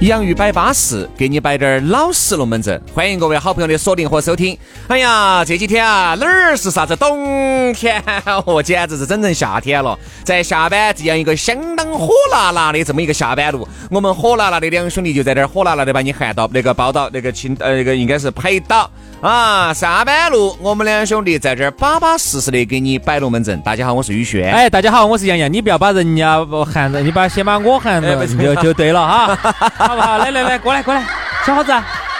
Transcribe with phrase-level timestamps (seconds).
[0.00, 2.78] 洋芋摆巴适，给你摆点儿老实龙门阵。
[2.92, 4.56] 欢迎各位好朋友的锁定和收听。
[4.88, 8.02] 哎呀，这几天啊，哪儿是啥子冬天
[8.44, 9.98] 哦，简直是整成夏天了。
[10.22, 18.90] 在下班这样一个相当火辣辣的这么一个下班路，我们火辣辣的两兄弟就在这儿火辣辣的把你喊到那个报道那个青呃那个应该是陪到
[19.22, 19.72] 啊。
[19.72, 23.58] 上班路，我们两兄弟在这儿巴巴适适的给你摆龙门阵。
[23.62, 24.52] 大家好，我是宇轩。
[24.52, 25.50] 哎，大家好，我是杨洋。
[25.50, 29.85] 你不要把人家喊着，你把先把我喊着就就对了哈。
[29.86, 30.18] 好不好？
[30.18, 31.04] 来来来，过来过来，
[31.44, 31.72] 小伙子，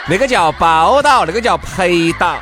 [0.07, 2.37] 那个叫包到，那个叫陪到。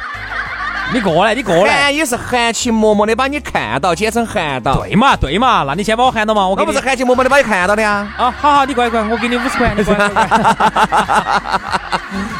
[0.93, 1.83] 你过来，你过来。
[1.83, 4.81] 韩也是含情脉脉的把你看到，简称喊到。
[4.81, 8.07] 对嘛对嘛，那你先把我喊到嘛，我不是含情脉脉的把你看到的呀。
[8.17, 10.09] 啊，好好，你过来过来，我给你五十块，你过来。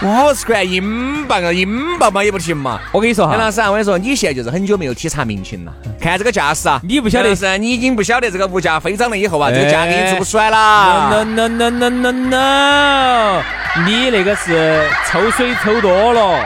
[0.02, 2.80] 五十块英镑啊，英镑嘛也不行嘛。
[2.92, 5.74] 我跟你说哈，杨老师啊，我跟你说，你现在就是很久没有体察民情了。
[6.00, 11.10] 看这个架势啊，你不晓得是，你已经不晓得这个物价飞涨了以后啊，这个价给你做不出来了。
[11.10, 13.42] No no no no no no，
[13.86, 16.40] 你那个是抽水抽多了。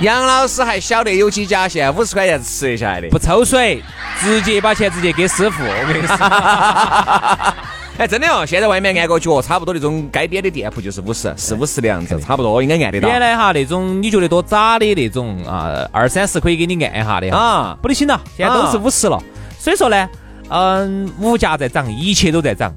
[0.00, 3.82] 杨老师还晓得有几家现在五十块钱吃得下来的，不抽水，
[4.20, 5.62] 直接把钱直接给师傅。
[5.64, 6.16] 我跟你说，
[7.96, 13.08] 哎，真的哦，现在外面按个脚，差不多那种街边的店铺就是五十、四五十的样子，差不多应该按得到。
[13.08, 19.18] 原来哈那种你觉得多渣的那种啊，二三十可以给你按一下的啊，不得行了，现在都是五十了。
[19.58, 20.08] 所以说呢，
[20.50, 22.70] 嗯，物价在涨，一切都在涨。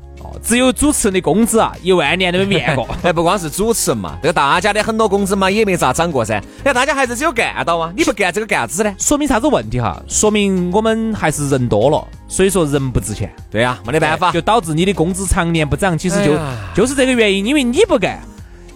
[0.44, 2.88] 只有主持人的工资啊，一万年都没变过。
[3.04, 6.42] 哎，不光是主持人嘛，这个大家的很多工资嘛也没咋涨过噻。
[6.64, 8.94] 哎，大家还是只有干到啊，你不干这个干啥子呢？
[8.98, 10.02] 说明啥子问题哈？
[10.08, 13.34] 说明我们还是人多了，所以说人不值钱。
[13.50, 15.98] 对呀，没得办法，就导致你的工资常年不涨。
[15.98, 16.38] 其实就
[16.76, 18.20] 就是这个原因，因为你不干，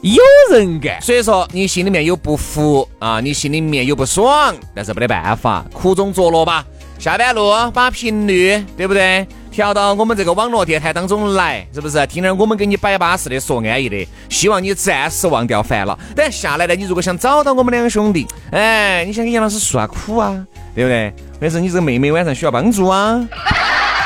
[0.02, 0.22] 有
[0.52, 6.66] 人干，所以说你心里面有不服啊，你心里面有不爽，但是没得办法，苦中作乐吧。
[7.04, 9.28] 下班路把频率对不对？
[9.52, 12.08] 调到我们这个网络电台当中来，是不是？
[12.08, 16.00] 听点我们给你摆巴适的，说安逸的，希望你暂时忘掉烦恼。
[16.16, 21.14] 等下来呢，你如果想找到我们两兄弟，哎，你想给杨老师诉下苦啊，对不对？
[21.42, 23.22] 或者是你这个妹妹晚上需要帮助啊，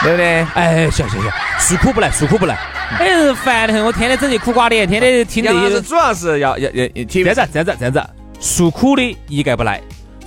[0.01, 0.43] 对不对？
[0.55, 2.57] 哎，行行行，诉苦不来，诉苦不来。
[2.97, 5.79] 哎，烦得很，我天天整些苦瓜脸，天天听这些。
[5.83, 8.03] 主要是要要要，这样子这样子这样子，
[8.39, 9.79] 诉苦的一概不来。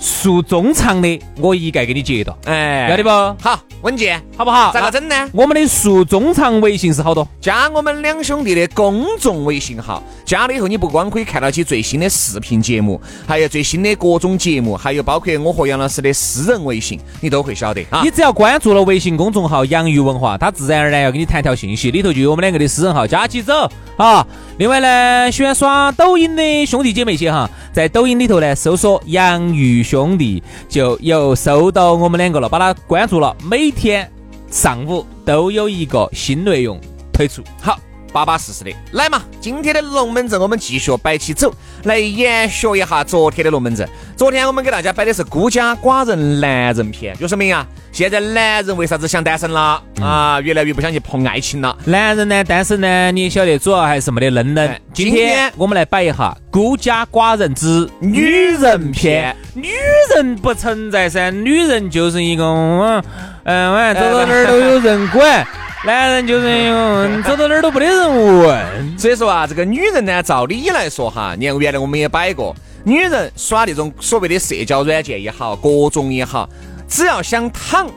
[0.03, 3.09] 诉衷肠的，我一概给你接到，哎，要得不？
[3.39, 4.71] 好，稳健，好不好？
[4.73, 5.29] 咋个整呢？
[5.31, 18.01] 我们的诉衷肠微信是好多，加我们两兄弟的公众微信号，加了以后，你不光可以看到起最新的视频节目，还有最新的各种节目，还有包括我和杨老师的私人微信，你都会晓得啊。
[18.03, 24.25] 你只要关注了微信公众号“洋芋文化”，他自然而然要给你弹条信息，里头就有我们两个的私人号，加起走啊。
[24.57, 33.35] 另外呢，喜欢刷抖音的兄弟姐妹些哈，在抖音里头呢搜索“洋芋兄弟”，就又收到我们两个了，把他关注了。
[33.43, 34.09] 每天
[34.49, 36.79] 上午都有一个新内容
[37.11, 37.43] 推出。
[37.61, 37.77] 好，
[38.11, 39.21] 巴巴适适的来嘛！
[39.39, 43.87] 今天的龙门阵我们继续摆起走，来延续一下昨天的龙门阵。
[44.17, 47.65] 昨天我们给大家摆的是孤家寡人男人篇，就说明啊。
[47.91, 50.39] 现在男人为啥子想单身了啊？
[50.41, 51.75] 越来越不想去碰爱情了。
[51.85, 54.81] 男人呢，单身呢，你晓得，主要还是没得嫩嫩。
[54.93, 59.35] 今天我们来摆一下孤家寡人之女人篇。
[59.53, 59.67] 女
[60.15, 63.03] 人不存在噻，女人就是一个嗯
[63.43, 65.45] 嗯，走到哪儿都有人管。
[65.83, 68.99] 男人就是走到哪儿都没得人问。
[68.99, 76.47] 所以说啊，这个女人呢，照理来说哈，你看原来我们也摆过，女人耍那种所谓的社交软件也好，各种也好。
[76.87, 77.87] 只要想躺，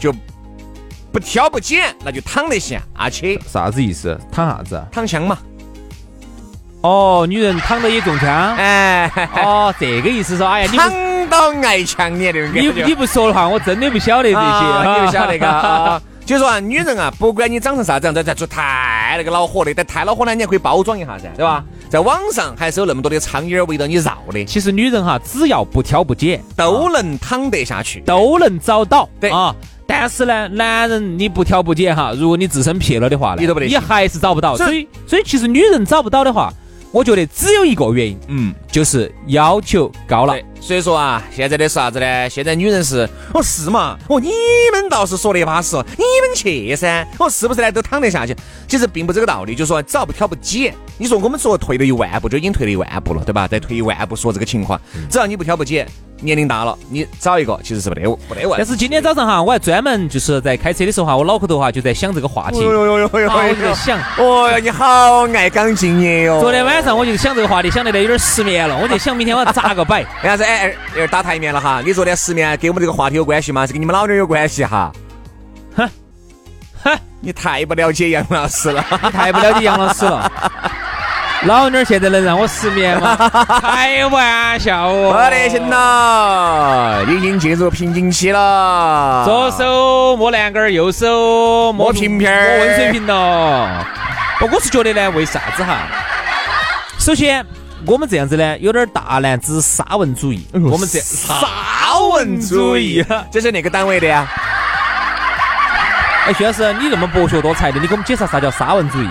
[0.00, 0.10] 就
[1.12, 2.80] 不挑不拣，那就躺得下
[3.10, 3.38] 去。
[3.46, 4.18] 啥子意思？
[4.32, 4.82] 躺啥子？
[4.90, 5.36] 躺枪嘛。
[6.80, 8.56] 哦，女人躺着也中枪。
[8.56, 9.10] 哎，
[9.42, 12.72] 哦，这个意思说，哎呀，躺到挨枪你那种感觉。
[12.72, 16.00] 你你不说的话，我真的不晓得这些，你不晓得嘎。
[16.28, 21.64] 就说啊，女人啊，不管你长成啥子样子，在做太那个恼火的，但太恼火呢，你还可以包装一下噻，对吧？
[21.88, 24.44] 在网上还是有那么多的苍蝇围着你绕的。
[24.44, 29.08] 其实女人哈，只要不挑不拣，都能躺得下去，都能找到。
[29.18, 34.54] 对啊，但是呢，男人你不挑不拣哈，如果你自身撇了的话呢，你都不得你还是找不到。
[34.54, 36.52] 所以所以，其实女人找不到的话，
[36.92, 42.28] 我觉得只有一个原因，嗯，就是要求高了对。，所以说啊，现在的啥子呢？
[42.28, 44.30] 现在女人是，哦是嘛，哦你
[44.72, 47.72] 们倒是说的巴适哦，你们去噻，哦是不是呢？
[47.72, 48.36] 都躺得下去。
[48.66, 53.48] 其实并不这个道理，就是说只要不挑不拣，你说我们说退了一万步，就已经退了一万步了，对吧？
[53.48, 54.78] 再退一万步说这个情况，
[55.08, 55.88] 只要你不挑不拣，
[56.20, 58.58] 年龄大了，你找一个其实是不得不得问。
[58.58, 63.98] 但是今天早上哈，我还专门就是在开车的时候哈，我脑壳头哈就在想这个话题，哟哟哟哟啊我就在想。
[64.18, 66.40] 哦哟，你好爱岗敬业哟。
[66.40, 70.00] 昨天晚上我就想这个话题，想得有点失眠了，我就想明天我要咋个摆。
[70.22, 70.44] 为啥子？
[70.48, 71.82] 哎，有点打台面了哈。
[71.84, 73.66] 你昨天失眠跟我们这个话题有关系吗？
[73.66, 74.90] 是跟你们老娘有关系哈。
[75.76, 75.86] 哼，
[76.82, 78.82] 哼，你太不了解杨老师了。
[79.02, 80.32] 你太不了解杨老师了。
[81.44, 83.14] 老妞儿现在能让我失眠吗？
[83.60, 85.12] 开玩笑哦！
[85.12, 89.22] 不得行了，已经进入瓶颈期了。
[89.26, 93.86] 左手摸栏杆儿，右手摸瓶瓶儿摸温水瓶了。
[94.40, 95.76] 不，我是觉得呢，为啥子哈？
[96.98, 97.46] 首先，
[97.86, 100.46] 我们这样子呢，有点大男子沙文主义。
[100.52, 101.34] 我们这沙
[102.12, 104.28] 文主义，这是哪个单位的呀？
[106.26, 109.08] 哎，徐老师，你那么博学多才的，你给我们介绍啥叫沙文主义？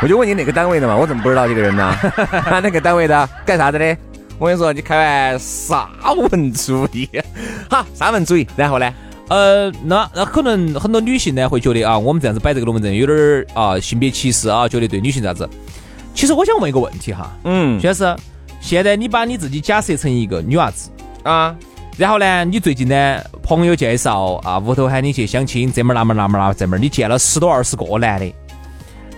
[0.00, 1.96] 我就问你哪个单位的嘛，我怎么不知道这个人呢？
[2.62, 3.28] 那个单位的？
[3.44, 3.96] 干啥子的？
[4.38, 5.88] 我跟你说，你开玩沙
[6.30, 7.08] 文主义，
[7.70, 8.92] 好，沙文主义，然后呢？
[9.28, 15.48] 呃，那那可能很多女性呢会觉得啊，我们这样子摆这个龙门阵有点儿啊性别歧视啊，觉得对女性咋子？
[16.14, 18.16] 其实我想问一个问题哈，嗯徐老师，
[18.60, 20.90] 现在你把你自己假设成一个女娃子，
[21.24, 21.54] 啊，
[21.96, 28.26] 然后呢，你最近呢朋友介绍啊，屋头喊你去相亲，这门儿那门儿那门儿那这门儿，你见了十多二十个男的，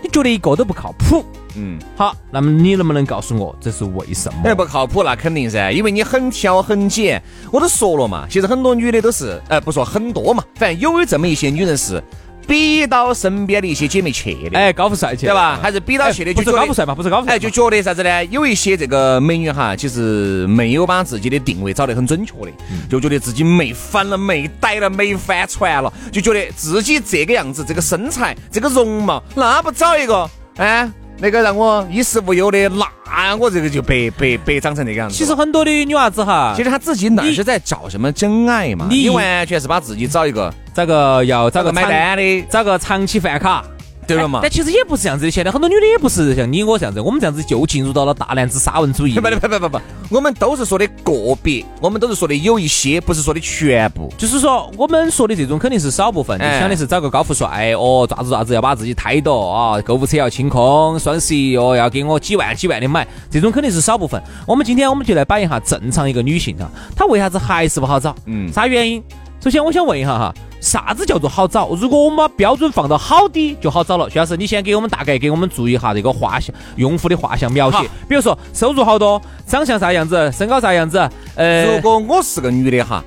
[0.03, 1.25] 你觉得一个都不靠谱。
[1.57, 4.41] 嗯，好，那么你能不能告诉我这是为什么？
[4.45, 7.23] 哎，不靠谱那肯定噻，因为你很挑很拣。
[7.53, 12.03] 我都说了嘛，其实很多女的都是，呃，不说很多嘛，反正有这么一些女人是
[12.47, 15.59] 逼到身边的一些姐妹去的，哎，高富帅去，对吧？
[15.63, 18.25] 还是比到去的，就是高富帅嘛，不是高富帅，哎，就觉得啥子呢？
[18.27, 22.53] 有一些这个美女哈，其实没有把自己的定位找得很准确的，
[22.89, 35.15] 就觉得自己没翻了、没逮了、没翻船了，就觉得自己这个样子、这个身材、这个容貌，那不找一个，哎，那个让我衣食无忧的，那我这个就白白白长成那个样子。
[35.15, 38.87] 其实很多的女娃子哈，其实她自己哪是在找什么真爱嘛？
[38.91, 43.65] 你你完全是把自己找一个找个要找找个买单的，找个长期饭卡，
[44.07, 44.43] 对了嘛哎？
[44.43, 49.21] 但其实也不是这样子的，现在很多女的也不是像你我这样子，我们这样子就进入到了大男子沙文主义不。
[49.21, 49.81] 不不不不不，
[50.11, 54.13] 我们都是说的个别，我们都是说的有一些，不是说的全部。
[54.17, 64.23] 就是说，我们说的这种肯定是少部分，你哎想的是找个高富帅哦，爪子爪子要把自己抬到啊，购物车要清空，双十一哦要给我几万几万的买，这种肯定是少部分。
[64.47, 68.15] 我们今天我们就来摆一下正常一个女性哈，她为啥子还是不好找？
[68.27, 69.03] 嗯啥原因？
[69.41, 71.69] 首先我想问一下哈，啥子叫做好找？
[71.75, 74.09] 如果我们把标准放到好的就好找了。
[74.09, 81.07] 徐老师，你先给我们大概给我们注意一下这个画像，用户的画像描写，比如说收入好多，长相啥样子，身高啥样子，
[81.37, 83.05] 呃，如果我是个女的哈，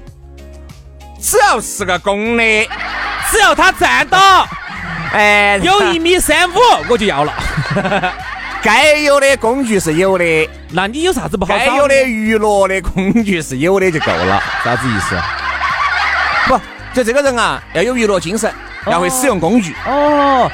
[1.20, 2.44] 只要是个公的，
[3.32, 4.48] 只要他站到。
[5.14, 6.54] 哎，有一米三五
[6.90, 7.34] 我就要了。
[8.62, 11.66] 该有的工具是有的，那你有啥子不好找？
[11.66, 14.44] 该有的娱乐的工具是有的就够了。
[14.64, 15.16] 啥子意思？
[16.98, 18.52] 不，就这个人啊，要有娱乐精神，
[18.88, 19.74] 要会使用工具。
[19.86, 20.50] 哦，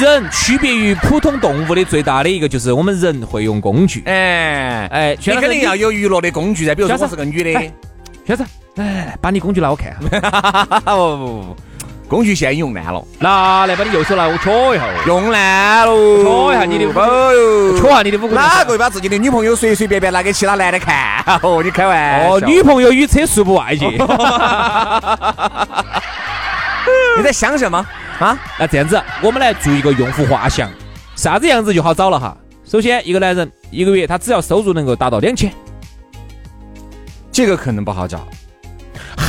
[0.00, 4.02] 人区别于普通动物的最大的一个就是我们人会用工具。
[4.06, 6.74] 哎哎你肯定要有娱乐的工具噻。
[6.74, 7.72] 比如说我是个女的，哎
[8.26, 8.44] 小子，
[8.76, 9.98] 来，把你工具拿我看下。
[10.00, 11.56] 不不不不，
[12.08, 14.90] 工具线用烂了，拿来，把你右手拿我瞧一下哦。
[15.06, 16.24] 用烂了。
[16.24, 18.34] 瞧一下你的哦哟，瞧下你的五个。
[18.34, 21.22] 哪个会把自己的女朋友随随便便拿给其他男的看？
[21.42, 22.34] 哦，你开玩笑？
[22.34, 23.86] 哦，女朋友与车速不外界。
[27.18, 27.86] 你在想什么
[28.18, 28.38] 啊？
[28.58, 30.70] 那这样子，我们来做一个用户画像，
[31.14, 32.34] 啥子样子就好找了哈。
[32.64, 35.52] 首先，一个男人一个月他只要收入能够达到两千，
[37.30, 38.26] 这个可能不好找，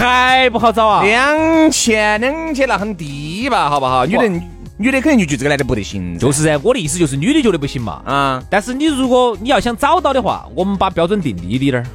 [0.07, 1.03] 还不好找啊。
[1.03, 4.05] 两千两千那很低吧，好不好？
[4.05, 4.29] 女的
[4.77, 8.01] 女的肯定就觉得这个男的不得行，就是噻，我的意思就是女的觉得不行嘛。
[8.05, 8.43] 啊。
[8.49, 11.85] 但是你如果你要想找到的话，我们把标准定低一点儿。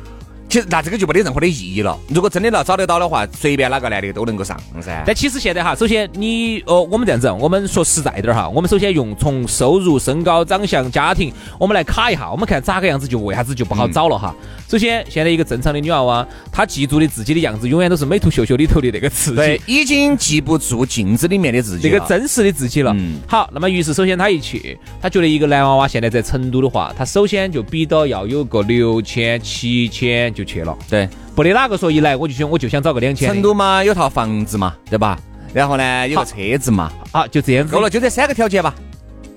[0.54, 1.98] 其实那这个就没得任何的意义了。
[2.06, 5.02] 如果真的要找得到的话，随便哪个男的都能够上噻。
[5.04, 14.32] 但其实现在哈，首先你哦，我们这样子，我们说实在点儿哈，我们首先用从收入、身高、长相、家庭，我们来卡一下，我们看咋个样子就为啥子就不好找了哈。
[14.68, 21.92] 首先，现在一个正常的女娃娃，她记住的自己的样子，永远都是美图秀秀里头的那个自对己，，已经记不住镜子里面的自己了。
[21.92, 22.92] 那个真实的自己了。
[22.96, 30.76] 嗯好，那么于是首先她一去，她觉得一个男娃娃现在在成都的话，她首先就比到要有个六千、七千就去了。
[30.88, 33.28] 对，不得哪个说一来我就想我就想找个两千。
[33.28, 35.18] 成都嘛有套房子嘛，对吧？
[35.52, 38.74] 然后呢有个车子嘛，好，就这样子够了，，就这三个条件吧，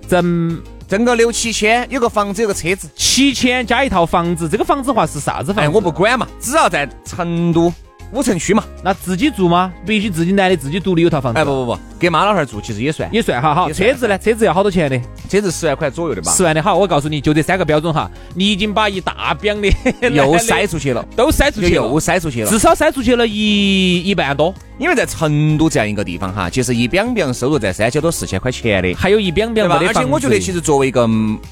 [0.07, 2.89] 挣挣个六七千，有个房子，有个车子。
[2.95, 7.71] 七千加一套房子，这个房子话是啥子房哎，我不管嘛，只要在成都
[8.11, 8.63] 五城区嘛。
[8.83, 9.71] 那自己住吗？
[9.85, 11.39] 必须自己男的自己独立有套房子。
[11.39, 13.71] 哎，不不不，给妈老汉儿住其实也算，也算哈好。
[13.71, 14.17] 车子呢？
[14.17, 14.99] 车子要好多钱的？
[15.29, 19.67] 车子十万块左右的吧，十万的好，我告诉你，就这三个标准哈，你已经把一大饼的
[20.09, 22.57] 又塞出去了，都塞出去了，又塞出去了至。
[22.59, 29.81] 少塞出去了一一半多，因为在成都这样一个地方哈，其实一两两收入在三千多四千块钱的，还有一两对吧？
[29.85, 30.05] 而且。
[30.05, 31.05] 我觉得其实作为一个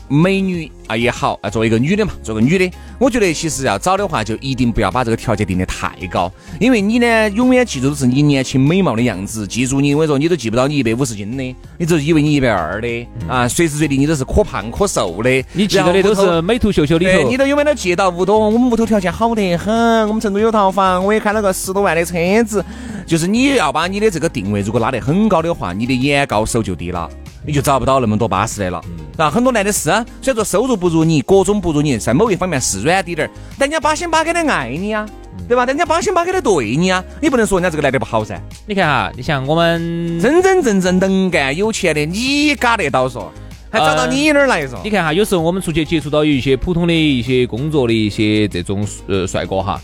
[0.07, 19.73] 美女啊也好，啊作为一个女的嘛，作为女的，我觉得其实要找的话，就一定不要把这个条件定得太高，因为你呢永远记住都是你年轻美貌的样子，记住你我跟你说你都记不到你一百五十斤的，你只以为你一百二的啊，随时随地你都是可胖可瘦的，你记得的都是美图秀秀里，头你，都有没得记到屋头，我们屋头条件好得很，
[20.07, 22.63] 我们成都有套房，我也开了个十多万的车子。
[23.05, 27.07] 就是你要把你的这个定位如果拉得很高的话，你的眼高手就低了，
[27.45, 28.81] 你就找不到那么多巴适的了。
[29.17, 35.05] 啊，很多男的是啊，虽然说收入不如你，各种不如你，在某一方面是软滴点儿，但人家八心八肝的爱你呀，
[35.47, 35.65] 对吧？
[35.65, 38.41] 人家八心八肝的对你啊，你不能说人家这个男的不好噻。
[38.65, 43.31] 你看哈，你像我们，真真正正能干有钱的，你嘎得到说，
[43.69, 44.79] 还找到你那儿来说？
[44.83, 49.79] 你看哈，有时候我们出去接触到有一些普通的一些工作的一些这种呃帅哥哈。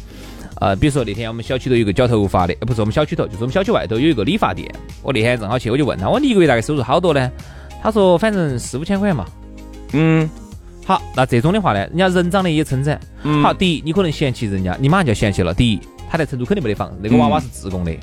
[0.60, 4.70] 呃，比如说那天我们小区头有个剪头发的，呃不是我们小区头，就是我们小区外头有一个理发店。
[5.02, 7.32] 我那天正好去，我就问他，我说你一个月大概收入好多呢？
[7.82, 9.26] 他说反正四五千块钱嘛。
[9.94, 10.30] 嗯，
[10.92, 13.00] 好，那这种的话呢，人家人长得也称赞。
[13.24, 15.54] 嗯好，第一，你可能嫌弃人家，你马上就要嫌弃了。
[15.54, 15.80] 第一，
[16.10, 17.94] 他在成都肯定没得房，那个娃娃是自贡的。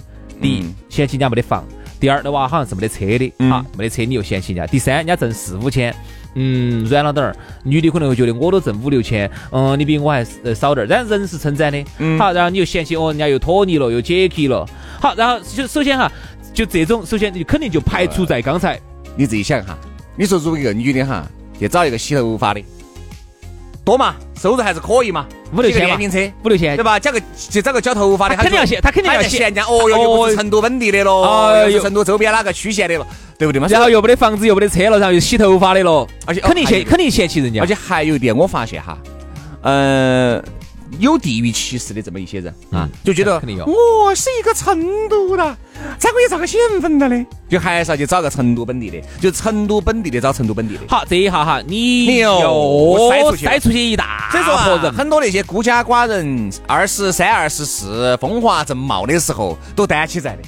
[0.40, 1.62] 第一嗯，嫌弃人家没得房；
[2.00, 5.95] 第二，那娃好像是没得车的，嗯好，没得车你又嫌弃人家；第三，人家挣四五千。
[6.35, 11.85] 嗯，软了点儿，女的可能会觉得我都挣五六千，嗯，你比我还呃少点儿，但人是称赞的。
[11.99, 14.66] 嗯好，然后你又嫌弃哦，人家又脱泥了，又解气了。
[14.99, 16.11] 好，然后就首先哈，
[16.54, 18.80] 就这种，首先你肯定就排除在刚才
[19.14, 19.76] 你自己想哈，
[20.16, 21.26] 你说如果一个女的哈，
[21.59, 22.62] 去找一个洗头发的，
[23.88, 25.26] 多嘛，收入还是可以嘛，
[25.57, 26.99] 五六千嘛电瓶车，五六千对，吧？
[26.99, 33.07] 找个去找个剪头发的，他肯定要嫌他肯定要嫌人家哦哟，又不是成都本地的喽，哎呦又是成都周边哪个区县的了，
[33.38, 33.66] 对不对嘛？
[33.68, 37.66] 然后又没得房子，又没得车了，然后又洗头发的了，而且肯定嫌肯定嫌弃人家而。
[37.66, 38.99] 且还有一点，我发现哈，
[39.62, 40.42] 呃，
[40.98, 45.56] 有地域歧视的这么一些人啊嗯，就觉得肯定有我是一个成都的，
[45.98, 47.26] 咋可以找个县份的呢？
[47.48, 50.80] 就还是要去找个成都本地的，就成都本地的找成都本地的。
[50.88, 51.76] 好，这一下哈，你
[52.06, 60.42] 你又又塞出去出去一大所以说人，很多那些孤家寡人，二十三、二十四，风华正茂的时候，都担起在的。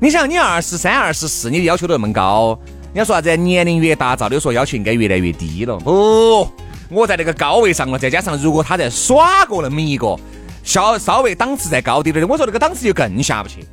[0.00, 2.58] 你想，你二十三、二十四，你的要求都那么高，
[2.94, 3.36] 人家说啥子？
[3.36, 5.76] 年龄越大，照理说要求应该越来越低了。
[5.78, 6.48] 不，
[6.90, 10.16] 我在那个高位上了，再加上如果他在耍过那么一个，
[10.64, 13.64] 稍稍微档次再高点点的，我说那个档次就更下不去。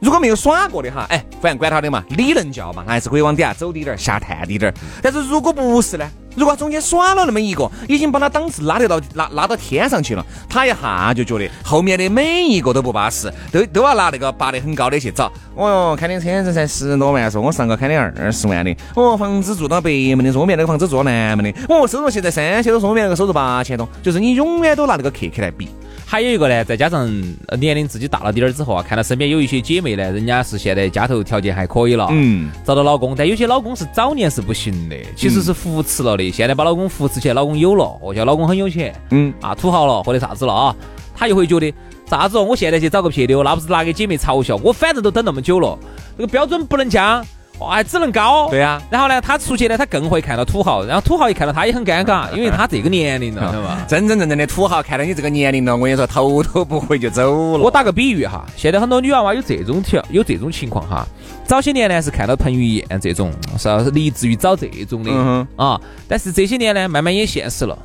[0.00, 4.74] 如果没有耍过的哈，哎，反正管他的嘛，理论教嘛，还是可以往底下走滴点儿，下探滴点儿。
[5.02, 6.10] 但是如果不是呢？
[6.36, 15.30] 如果中间耍了那么一个，已经把他档次拉得到拉拉到天上去了，他一下就觉得后面的每一个都不巴适，都都要拿那个拔得很高的去找。
[15.54, 18.74] 哦哟，开的车子才十多万，说我上个开的二十万的。
[18.94, 21.60] 哦，房子住到北门的，说我面那个房子住到南门的。
[21.68, 25.68] 哦，收入现在三千多，说我面那个收入八千多，就是你永远都拿那个客客来比。
[26.10, 27.08] 还有一个呢，再加上
[27.46, 40.74] 呃年龄自己大了点儿之后啊，看到身边有一些姐妹呢，人家是现在家头条件还可以了，嗯，找到老公，但有些老公是早年是不行的，其实是扶持了的，现在把老公扶持起来，老公有了，哦，叫老公很有钱，嗯啊，土豪了或者啥子了啊，
[41.14, 41.72] 他又会觉得
[42.06, 45.78] 啥子哦，我现在去找个撇妞，那不是拿给姐妹嘲笑，我反正都等那么久了，
[46.16, 47.24] 这个标准不能降，
[47.60, 53.84] 哦，还只能高，对啊然后呢，他出去呢，他更会看到土豪，然后土豪一看到他也很尴尬， 因为他这个年龄了？
[53.86, 57.62] 真真正正的土豪看到你这个年龄了，我跟你说，头都不回就走了。
[57.62, 61.06] 我打个比喻哈，现在很多女娃娃有这种条有这种情况哈。
[61.44, 67.76] 早些年呢是看到彭于晏这种，是要是立志于找这种的、嗯啊，但是这些年呢慢慢也现实了，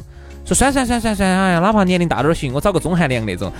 [0.46, 3.52] 说算算算算算，哎呀，哪怕年龄大点儿行，我找个钟汉良那种。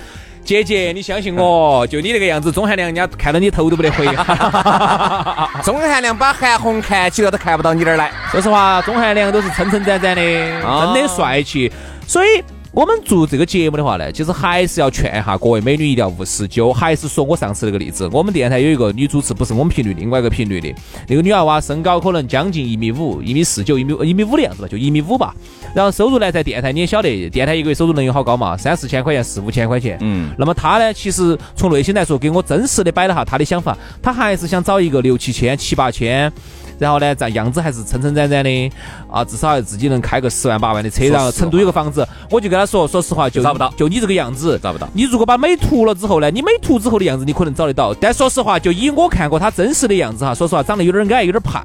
[0.46, 4.06] 姐姐， 你相信我，就你那个样子，钟汉良人家看到你头都不得回。
[5.64, 8.12] 钟汉良把韩红看起了都看不到你那儿来。
[8.32, 10.22] 说实话，钟汉良都是称称赞赞的，
[10.66, 11.72] 啊真的帅气。
[12.08, 12.44] 所以
[12.76, 16.74] 我们做这个节目的话呢，其实还是要劝一下各位美女一定要勿失酒。
[16.74, 20.76] 还是说我上次那个例子，我们电台有一个女主持，不是我们频率，另外一个频率的
[21.08, 25.34] 那个女娃娃，身高可能将近一米五，一米四九，一米一米五的样子吧，就一米五吧。
[25.74, 28.58] 然后收入呢，在电台你也晓得，电台一个月收入能有好高嘛？
[28.58, 29.98] 三四千块钱，四五千块钱。
[30.02, 36.30] 嗯，那么她呢，其实从内心来说，给我真实的摆了下她的想法，她还是想找一个六七千、七八千。
[36.78, 38.72] 然后呢，这样子还是撑撑展展的
[39.10, 44.88] 啊，至少自己能开个十万八万的车，然后成都有个房子，我就跟他说，说实话就找不到，就你这个样子找不到。
[44.94, 51.64] 你如果把美图了之后呢，你美图之后的样子你可能找得到，但说实话，就以我看过他真实的样子哈，说实话长得有点矮，有点胖。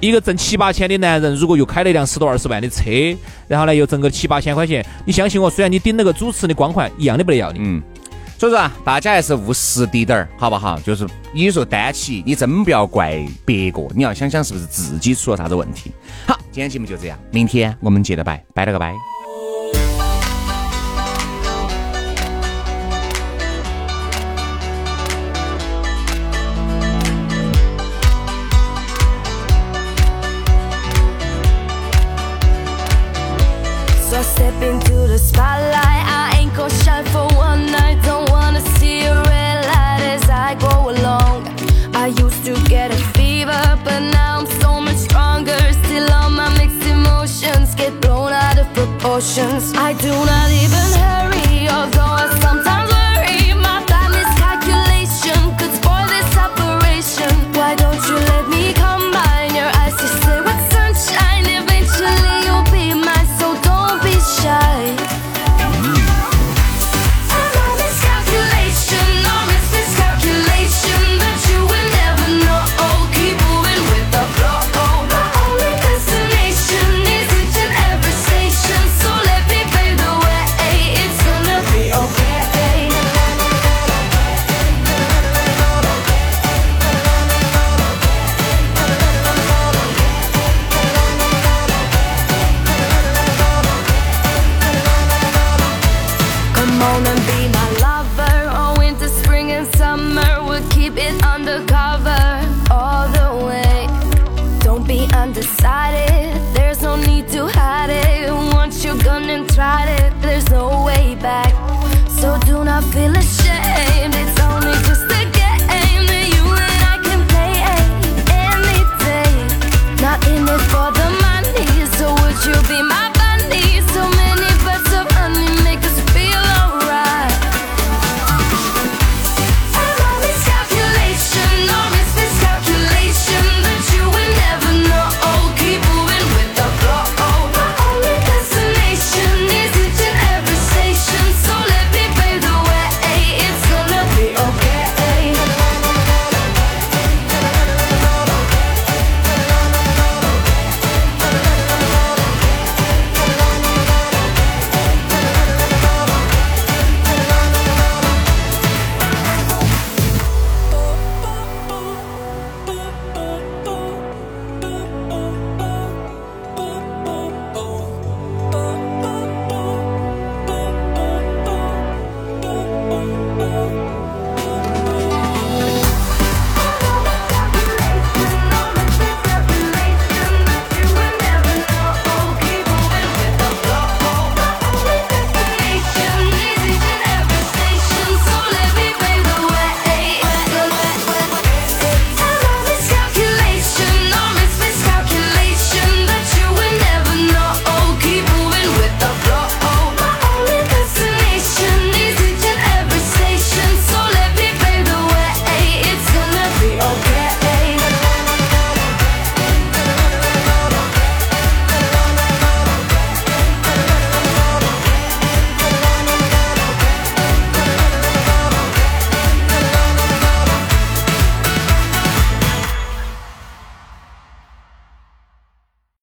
[0.00, 2.84] 一个挣七八千的男人，如果又开了一辆十多二十万的车，
[3.48, 7.56] 然后呢又挣个七八千块钱，你相信我，虽然你顶了个主持的光环，一样的不得要的。
[7.58, 7.82] 嗯，
[8.38, 10.78] 所以说啊，大家还是务实滴点儿，好不好？
[10.80, 15.90] 就是有时候担起，你真不要怪别个，你要想想是不是自己出了啥子问题。
[16.28, 19.17] 好，今天节目就这样，明天我们接着拜，拜了个拜。
[49.18, 49.72] Proportions.
[49.74, 51.27] I do not even hurry,